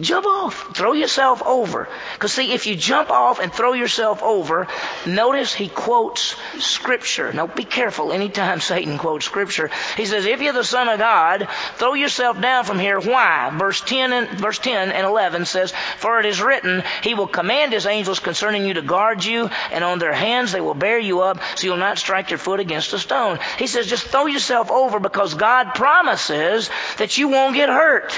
[0.00, 0.74] Jump off.
[0.74, 1.86] Throw yourself over.
[2.14, 4.66] Because see, if you jump off and throw yourself over,
[5.04, 7.30] notice he quotes scripture.
[7.30, 9.70] Now be careful anytime Satan quotes scripture.
[9.98, 13.00] He says, if you're the son of God, throw yourself down from here.
[13.00, 13.50] Why?
[13.54, 17.74] Verse 10 and, verse 10 and 11 says, for it is written, he will command
[17.74, 21.20] his angels concerning you to guard you, and on their hands they will bear you
[21.20, 23.38] up, so you'll not strike your foot against a stone.
[23.58, 28.16] He says, just throw yourself over because God promises that you won't get hurt.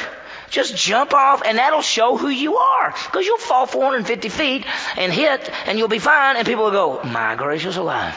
[0.54, 2.94] Just jump off and that'll show who you are.
[3.06, 4.64] Because you'll fall 450 feet
[4.96, 8.14] and hit and you'll be fine and people will go, my gracious alive.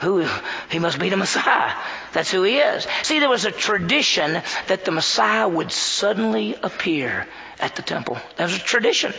[0.00, 0.26] Who,
[0.70, 1.72] he must be the Messiah.
[2.12, 2.84] That's who he is.
[3.04, 7.28] See, there was a tradition that the Messiah would suddenly appear
[7.60, 8.18] at the temple.
[8.36, 9.14] That was a tradition.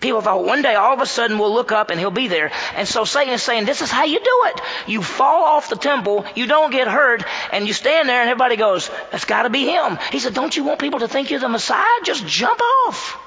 [0.00, 2.52] People thought one day all of a sudden we'll look up and he'll be there.
[2.74, 4.60] And so Satan is saying, this is how you do it.
[4.86, 8.56] You fall off the temple, you don't get hurt, and you stand there and everybody
[8.56, 9.98] goes, that's gotta be him.
[10.12, 11.84] He said, don't you want people to think you're the Messiah?
[12.04, 13.18] Just jump off.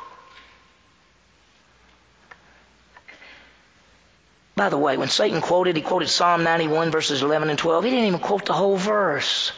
[4.55, 7.85] By the way, when Satan quoted, he quoted Psalm 91 verses 11 and 12.
[7.85, 9.53] He didn't even quote the whole verse.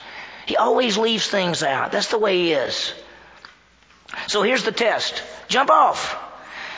[0.46, 1.92] He always leaves things out.
[1.92, 2.94] That's the way he is.
[4.28, 5.24] So here's the test.
[5.48, 6.31] Jump off.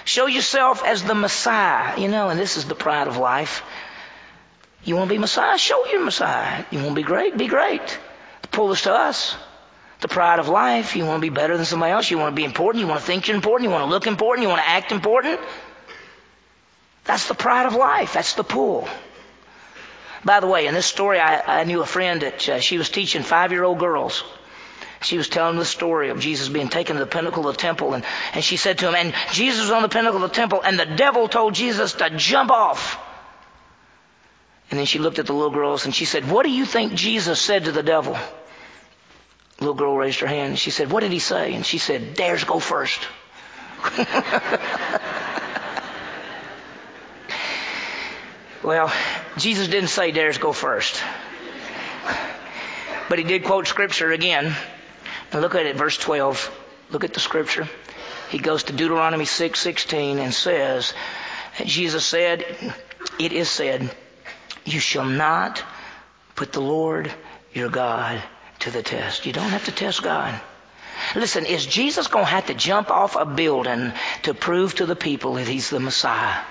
[0.05, 1.99] Show yourself as the Messiah.
[1.99, 3.63] You know, and this is the pride of life.
[4.83, 5.57] You want to be Messiah?
[5.57, 6.65] Show you're Messiah.
[6.71, 7.37] You want to be great?
[7.37, 7.99] Be great.
[8.41, 9.35] The pull this to us.
[10.01, 10.95] The pride of life.
[10.97, 12.11] You want to be better than somebody else.
[12.11, 12.81] You want to be important.
[12.81, 13.69] You want to think you're important.
[13.69, 14.43] You want to look important.
[14.43, 15.39] You want to act important.
[17.05, 18.13] That's the pride of life.
[18.13, 18.87] That's the pull.
[20.25, 22.89] By the way, in this story, I, I knew a friend that uh, she was
[22.89, 24.23] teaching five-year-old girls.
[25.03, 27.93] She was telling the story of Jesus being taken to the pinnacle of the temple,
[27.93, 30.61] and, and she said to him, and Jesus was on the pinnacle of the temple,
[30.63, 32.99] and the devil told Jesus to jump off.
[34.69, 36.95] And then she looked at the little girls and she said, What do you think
[36.95, 38.13] Jesus said to the devil?
[39.57, 41.53] The little girl raised her hand and she said, What did he say?
[41.53, 42.99] And she said, Dares go first.
[48.63, 48.91] well,
[49.37, 51.01] Jesus didn't say dares go first.
[53.09, 54.55] But he did quote scripture again.
[55.33, 56.59] And look at it, verse 12.
[56.91, 57.67] Look at the scripture.
[58.29, 60.93] He goes to Deuteronomy 6, 16 and says,
[61.65, 62.45] Jesus said,
[63.19, 63.93] it is said,
[64.63, 65.63] you shall not
[66.35, 67.11] put the Lord
[67.51, 68.21] your God
[68.59, 69.25] to the test.
[69.25, 70.39] You don't have to test God.
[71.15, 73.91] Listen, is Jesus going to have to jump off a building
[74.23, 76.41] to prove to the people that he's the Messiah?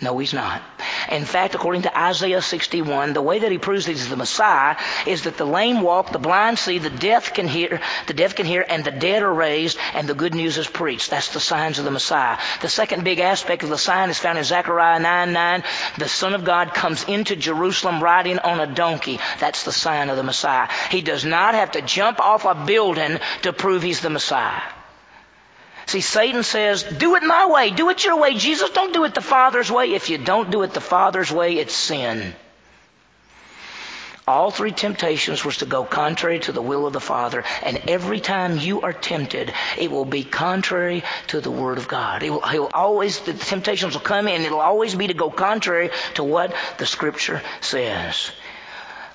[0.00, 0.62] No, he's not.
[1.10, 5.22] In fact, according to Isaiah 61, the way that he proves he's the Messiah is
[5.22, 8.64] that the lame walk, the blind see, the deaf can hear, the deaf can hear,
[8.68, 11.10] and the dead are raised, and the good news is preached.
[11.10, 12.38] That's the signs of the Messiah.
[12.60, 15.64] The second big aspect of the sign is found in Zechariah 9 9.
[15.98, 19.18] The Son of God comes into Jerusalem riding on a donkey.
[19.40, 20.68] That's the sign of the Messiah.
[20.92, 24.62] He does not have to jump off a building to prove he's the Messiah.
[25.88, 28.34] See, Satan says, do it my way, do it your way.
[28.34, 29.94] Jesus, don't do it the Father's way.
[29.94, 32.34] If you don't do it the Father's way, it's sin.
[34.26, 37.42] All three temptations was to go contrary to the will of the Father.
[37.62, 42.22] And every time you are tempted, it will be contrary to the Word of God.
[42.22, 45.14] It will, it will always, the temptations will come in, and it'll always be to
[45.14, 48.30] go contrary to what the Scripture says.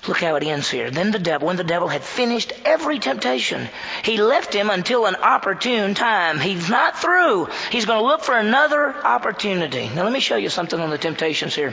[0.06, 0.90] Look how it ends here.
[0.90, 3.68] Then the devil, when the devil had finished every temptation,
[4.02, 6.38] he left him until an opportune time.
[6.38, 7.48] He's not through.
[7.70, 9.88] He's going to look for another opportunity.
[9.88, 11.72] Now let me show you something on the temptations here.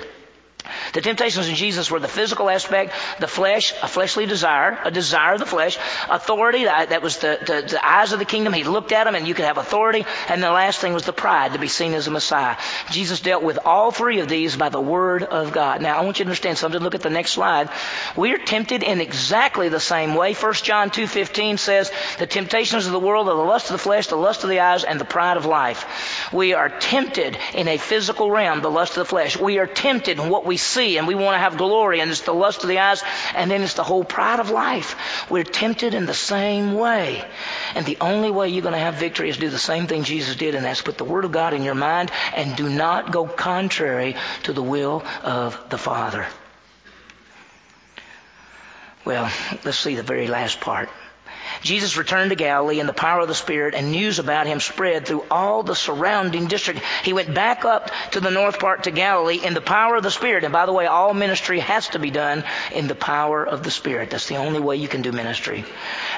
[0.93, 5.33] The temptations in Jesus were the physical aspect, the flesh, a fleshly desire, a desire
[5.33, 5.77] of the flesh,
[6.09, 8.53] authority, that was the, the, the, eyes of the kingdom.
[8.53, 10.05] He looked at them and you could have authority.
[10.27, 12.57] And the last thing was the pride to be seen as a Messiah.
[12.91, 15.81] Jesus dealt with all three of these by the Word of God.
[15.81, 16.81] Now I want you to understand something.
[16.81, 17.69] Look at the next slide.
[18.17, 20.33] We are tempted in exactly the same way.
[20.33, 24.07] 1 John 2.15 says, the temptations of the world are the lust of the flesh,
[24.07, 26.29] the lust of the eyes, and the pride of life.
[26.33, 29.37] We are tempted in a physical realm, the lust of the flesh.
[29.37, 32.21] We are tempted in what we see and we want to have glory and it's
[32.21, 33.03] the lust of the eyes
[33.35, 35.29] and then it's the whole pride of life.
[35.29, 37.23] We're tempted in the same way.
[37.75, 40.35] And the only way you're going to have victory is do the same thing Jesus
[40.35, 43.25] did and that's put the Word of God in your mind and do not go
[43.27, 46.27] contrary to the will of the Father.
[49.03, 49.31] Well,
[49.65, 50.89] let's see the very last part.
[51.61, 55.05] Jesus returned to Galilee in the power of the Spirit, and news about him spread
[55.05, 56.81] through all the surrounding district.
[57.03, 60.11] He went back up to the north part to Galilee in the power of the
[60.11, 60.43] Spirit.
[60.43, 62.43] And by the way, all ministry has to be done
[62.73, 64.09] in the power of the Spirit.
[64.09, 65.65] That's the only way you can do ministry.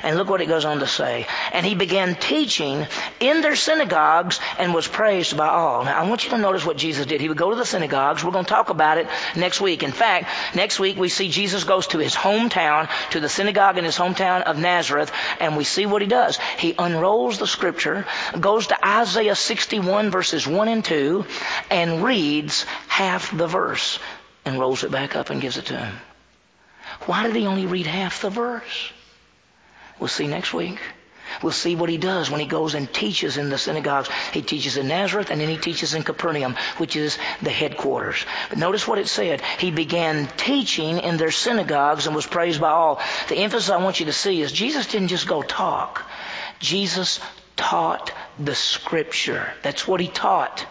[0.02, 1.28] And look what it goes on to say.
[1.52, 2.88] And he began teaching
[3.20, 5.84] in their synagogues and was praised by all.
[5.86, 7.22] Now, I want you to notice what Jesus did.
[7.22, 8.24] He would go to the synagogues.
[8.24, 9.84] We're going to talk about it next week.
[9.84, 13.84] In fact, next week we see Jesus goes to his hometown, to the synagogue in
[13.86, 16.38] his hometown of Nazareth, and we see what he does.
[16.58, 18.06] He unrolls the scripture,
[18.40, 21.26] goes to Isaiah 61 verses 1 and 2,
[21.70, 24.00] and reads half the verse
[24.46, 25.96] and rolls it back up and gives it to him.
[27.06, 28.92] Why did he only read half the verse?
[30.00, 30.80] We'll see next week.
[31.42, 34.10] We'll see what he does when he goes and teaches in the synagogues.
[34.32, 38.26] He teaches in Nazareth and then he teaches in Capernaum, which is the headquarters.
[38.50, 39.42] But notice what it said.
[39.60, 43.02] He began teaching in their synagogues and was praised by all.
[43.30, 46.06] The emphasis I want you to see is Jesus didn't just go talk.
[46.60, 47.20] Jesus
[47.56, 49.54] taught the scripture.
[49.62, 50.66] That's what he taught.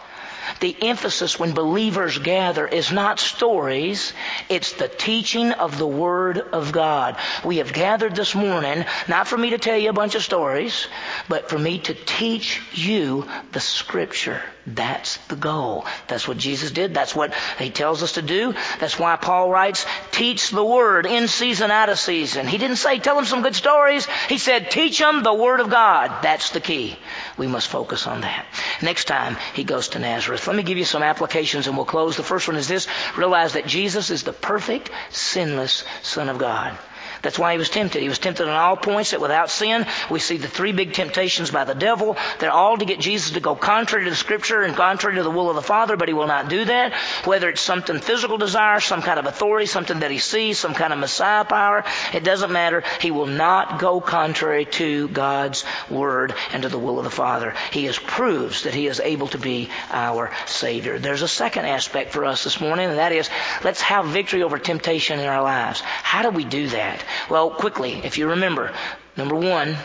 [0.59, 4.13] The emphasis when believers gather is not stories,
[4.49, 7.17] it's the teaching of the Word of God.
[7.43, 10.87] We have gathered this morning, not for me to tell you a bunch of stories,
[11.29, 14.41] but for me to teach you the Scripture.
[14.65, 15.85] That's the goal.
[16.07, 16.93] That's what Jesus did.
[16.93, 18.53] That's what He tells us to do.
[18.79, 22.47] That's why Paul writes, teach the Word in season, out of season.
[22.47, 24.07] He didn't say, tell them some good stories.
[24.29, 26.23] He said, teach them the Word of God.
[26.23, 26.97] That's the key.
[27.37, 28.45] We must focus on that.
[28.81, 30.32] Next time, He goes to Nazareth.
[30.47, 32.17] Let me give you some applications and we'll close.
[32.17, 32.87] The first one is this.
[33.17, 36.77] Realize that Jesus is the perfect, sinless Son of God.
[37.23, 38.01] That's why he was tempted.
[38.01, 41.49] He was tempted on all points that without sin, we see the three big temptations
[41.49, 42.17] by the devil.
[42.39, 45.31] They're all to get Jesus to go contrary to the scripture and contrary to the
[45.31, 46.93] will of the Father, but he will not do that.
[47.25, 50.93] Whether it's something physical desire, some kind of authority, something that he sees, some kind
[50.93, 52.83] of Messiah power, it doesn't matter.
[52.99, 57.55] He will not go contrary to God's word and to the will of the Father.
[57.71, 60.99] He is proves that he is able to be our Savior.
[60.99, 63.29] There's a second aspect for us this morning, and that is
[63.63, 65.79] let's have victory over temptation in our lives.
[65.81, 67.03] How do we do that?
[67.29, 68.73] Well, quickly, if you remember,
[69.15, 69.77] Number one,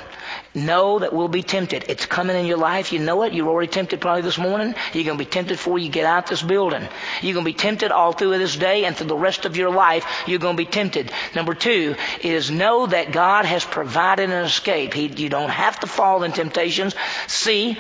[0.55, 1.85] know that we'll be tempted.
[1.89, 2.95] It's coming in your life.
[2.95, 3.35] You know it.
[3.35, 4.75] You're already tempted probably this morning.
[4.95, 6.89] You're going to be tempted before you get out this building.
[7.21, 9.71] You're going to be tempted all through this day and through the rest of your
[9.71, 10.07] life.
[10.27, 11.13] You're going to be tempted.
[11.35, 14.95] Number two is know that God has provided an escape.
[14.95, 16.95] He, you don't have to fall in temptations.
[17.27, 17.77] See,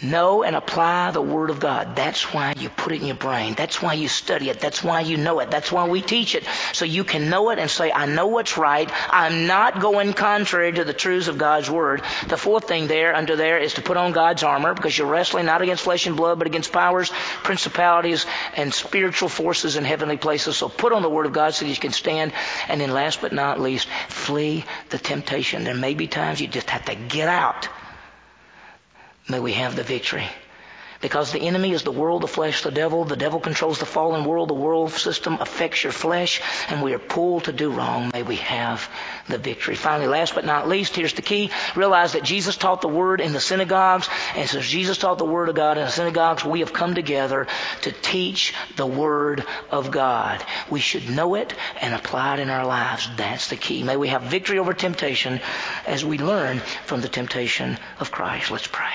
[0.00, 1.96] Know and apply the Word of God.
[1.96, 3.54] That's why you put it in your brain.
[3.54, 4.60] That's why you study it.
[4.60, 5.50] That's why you know it.
[5.50, 6.44] That's why we teach it.
[6.72, 8.88] So you can know it and say, I know what's right.
[9.10, 12.02] I'm not going contrary to the truths of God's Word.
[12.28, 15.46] The fourth thing there, under there, is to put on God's armor because you're wrestling
[15.46, 17.10] not against flesh and blood, but against powers,
[17.42, 18.24] principalities,
[18.54, 20.56] and spiritual forces in heavenly places.
[20.56, 22.32] So put on the Word of God so that you can stand.
[22.68, 25.64] And then last but not least, flee the temptation.
[25.64, 27.68] There may be times you just have to get out
[29.28, 30.28] may we have the victory.
[31.00, 33.04] Because the enemy is the world, the flesh, the devil.
[33.04, 34.48] The devil controls the fallen world.
[34.50, 38.10] The world system affects your flesh, and we are pulled to do wrong.
[38.12, 38.88] May we have
[39.28, 39.76] the victory.
[39.76, 41.50] Finally, last but not least, here's the key.
[41.76, 45.48] Realize that Jesus taught the word in the synagogues, and since Jesus taught the word
[45.48, 47.46] of God in the synagogues, we have come together
[47.82, 50.44] to teach the word of God.
[50.68, 53.08] We should know it and apply it in our lives.
[53.16, 53.84] That's the key.
[53.84, 55.40] May we have victory over temptation
[55.86, 58.50] as we learn from the temptation of Christ.
[58.50, 58.94] Let's pray.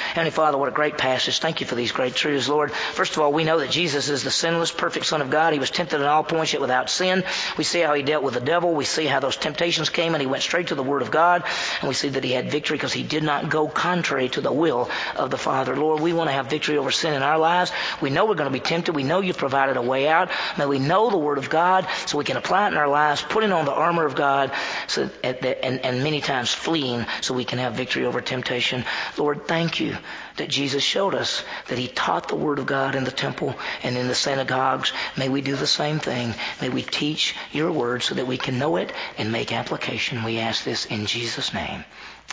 [0.11, 1.39] Heavenly Father, what a great passage.
[1.39, 2.73] Thank you for these great truths, Lord.
[2.73, 5.53] First of all, we know that Jesus is the sinless, perfect Son of God.
[5.53, 7.23] He was tempted in all points, yet without sin.
[7.57, 8.73] We see how he dealt with the devil.
[8.73, 11.45] We see how those temptations came and he went straight to the Word of God.
[11.79, 14.51] And we see that he had victory because he did not go contrary to the
[14.51, 15.77] will of the Father.
[15.77, 17.71] Lord, we want to have victory over sin in our lives.
[18.01, 18.93] We know we're going to be tempted.
[18.93, 20.29] We know you've provided a way out.
[20.57, 23.21] May we know the Word of God so we can apply it in our lives,
[23.21, 24.51] putting on the armor of God
[24.87, 28.83] so, and, and many times fleeing so we can have victory over temptation.
[29.17, 29.95] Lord, thank you
[30.37, 33.97] that Jesus showed us that he taught the Word of God in the temple and
[33.97, 34.91] in the synagogues.
[35.17, 36.33] May we do the same thing.
[36.61, 40.23] May we teach your Word so that we can know it and make application.
[40.23, 41.85] We ask this in Jesus' name.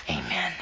[0.09, 0.53] Amen.